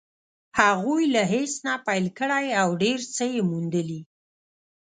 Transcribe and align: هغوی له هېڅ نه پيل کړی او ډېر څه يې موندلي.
هغوی 0.59 1.03
له 1.15 1.21
هېڅ 1.33 1.51
نه 1.65 1.73
پيل 1.87 2.05
کړی 2.19 2.45
او 2.61 2.69
ډېر 2.83 2.99
څه 3.15 3.23
يې 3.33 3.41
موندلي. 3.49 4.01